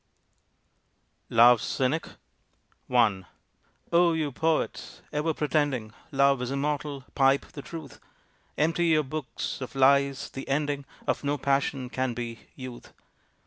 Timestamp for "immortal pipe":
6.49-7.45